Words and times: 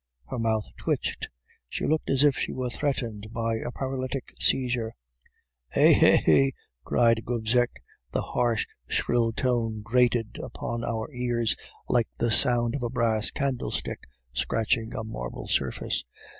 "Her 0.31 0.39
mouth 0.39 0.65
twitched, 0.77 1.29
she 1.69 1.85
looked 1.85 2.09
as 2.09 2.23
if 2.23 2.35
she 2.35 2.51
were 2.53 2.71
threatened 2.71 3.27
by 3.31 3.57
a 3.57 3.69
paralytic 3.69 4.33
seizure. 4.39 4.93
"'Eh! 5.75 6.17
eh!' 6.27 6.49
cried 6.83 7.23
Gobseck; 7.23 7.69
the 8.11 8.23
harsh, 8.23 8.65
shrill 8.87 9.31
tone 9.31 9.81
grated 9.83 10.39
upon 10.41 10.83
our 10.83 11.11
ears 11.13 11.55
like 11.87 12.07
the 12.17 12.31
sound 12.31 12.73
of 12.75 12.81
a 12.81 12.89
brass 12.89 13.29
candlestick 13.29 13.99
scratching 14.33 14.91
a 14.95 15.03
marble 15.03 15.47
surface. 15.47 16.03